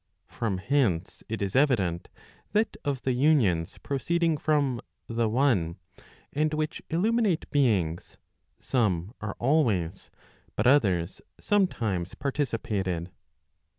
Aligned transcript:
From 0.25 0.57
hence 0.57 1.21
it 1.29 1.43
is 1.43 1.55
evident 1.55 2.09
that 2.53 2.75
of 2.83 3.03
the 3.03 3.11
unions 3.11 3.77
proceeding 3.77 4.35
from 4.35 4.81
the 5.05 5.29
one, 5.29 5.75
and 6.33 6.51
which 6.55 6.81
illuminate 6.89 7.47
beings, 7.51 8.17
some 8.59 9.13
are 9.21 9.35
always, 9.37 10.09
but 10.55 10.65
others 10.65 11.21
sometimes 11.39 12.15
partici¬ 12.15 12.63
pated. 12.63 13.11